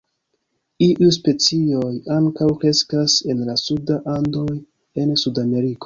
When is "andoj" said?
4.19-4.51